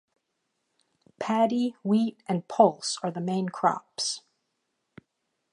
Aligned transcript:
Paddy, 1.19 1.75
wheat 1.83 2.17
and 2.27 2.47
pulse 2.47 2.97
are 3.03 3.11
the 3.11 3.21
main 3.21 3.49
crops. 3.49 4.21